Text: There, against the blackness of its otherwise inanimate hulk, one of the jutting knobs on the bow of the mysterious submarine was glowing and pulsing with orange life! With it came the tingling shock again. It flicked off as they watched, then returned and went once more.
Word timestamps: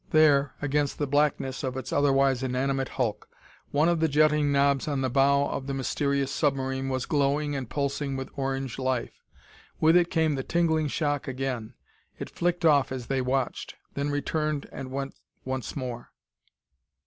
There, 0.09 0.55
against 0.63 0.97
the 0.97 1.05
blackness 1.05 1.63
of 1.63 1.77
its 1.77 1.93
otherwise 1.93 2.41
inanimate 2.41 2.89
hulk, 2.89 3.29
one 3.69 3.87
of 3.87 3.99
the 3.99 4.07
jutting 4.07 4.51
knobs 4.51 4.87
on 4.87 5.01
the 5.01 5.11
bow 5.11 5.45
of 5.49 5.67
the 5.67 5.75
mysterious 5.75 6.31
submarine 6.31 6.89
was 6.89 7.05
glowing 7.05 7.55
and 7.55 7.69
pulsing 7.69 8.15
with 8.15 8.31
orange 8.35 8.79
life! 8.79 9.21
With 9.79 9.95
it 9.95 10.09
came 10.09 10.33
the 10.33 10.41
tingling 10.43 10.87
shock 10.87 11.27
again. 11.27 11.75
It 12.17 12.31
flicked 12.31 12.65
off 12.65 12.91
as 12.91 13.05
they 13.05 13.21
watched, 13.21 13.75
then 13.93 14.09
returned 14.09 14.67
and 14.71 14.89
went 14.91 15.13
once 15.45 15.75
more. 15.75 16.11